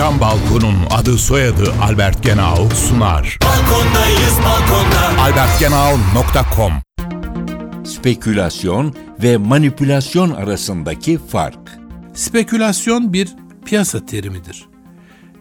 [0.00, 3.38] Cam Balkon'un adı soyadı Albert Genau sunar.
[3.42, 5.22] Balkondayız balkonda.
[5.22, 6.72] albertgenau.com
[7.84, 11.78] spekülasyon ve manipülasyon arasındaki fark.
[12.14, 13.28] Spekülasyon bir
[13.64, 14.68] piyasa terimidir.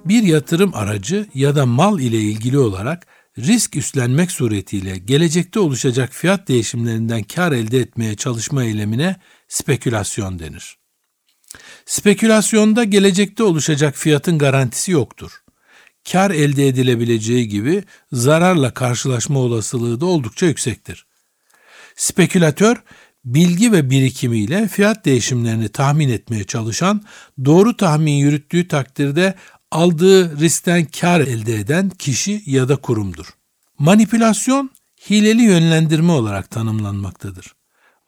[0.06, 3.08] Bir yatırım aracı ya da mal ile ilgili olarak
[3.38, 9.16] risk üstlenmek suretiyle gelecekte oluşacak fiyat değişimlerinden kar elde etmeye çalışma eylemine
[9.48, 10.79] spekülasyon denir.
[11.86, 15.32] Spekülasyonda gelecekte oluşacak fiyatın garantisi yoktur.
[16.12, 21.06] Kar elde edilebileceği gibi zararla karşılaşma olasılığı da oldukça yüksektir.
[21.96, 22.78] Spekülatör
[23.26, 27.02] bilgi ve birikimiyle fiyat değişimlerini tahmin etmeye çalışan,
[27.46, 29.36] doğru tahmin yürüttüğü takdirde
[29.72, 33.26] aldığı riskten kar elde eden kişi ya da kurumdur.
[33.80, 34.70] Manipülasyon
[35.10, 37.56] hileli yönlendirme olarak tanımlanmaktadır.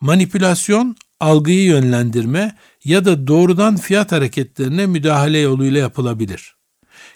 [0.02, 6.56] Manipülasyon algıyı yönlendirme ya da doğrudan fiyat hareketlerine müdahale yoluyla yapılabilir.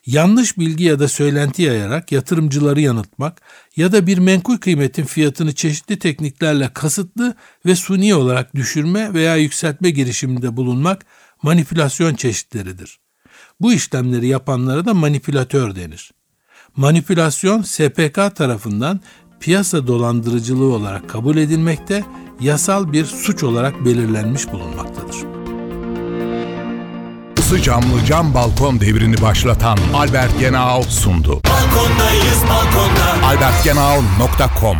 [0.05, 3.41] Yanlış bilgi ya da söylenti yayarak yatırımcıları yanıltmak
[3.75, 9.89] ya da bir menkul kıymetin fiyatını çeşitli tekniklerle kasıtlı ve suni olarak düşürme veya yükseltme
[9.89, 11.05] girişiminde bulunmak
[11.43, 12.99] manipülasyon çeşitleridir.
[13.61, 16.11] Bu işlemleri yapanlara da manipülatör denir.
[16.75, 19.01] Manipülasyon SPK tarafından
[19.39, 22.03] piyasa dolandırıcılığı olarak kabul edilmekte,
[22.39, 25.15] yasal bir suç olarak belirlenmiş bulunmaktadır.
[27.37, 31.41] Isı camlı cam balkon devrini başlatan Albert Genau sundu.
[31.49, 33.27] Balkondayız balkonda.
[33.27, 34.77] albertgenau.com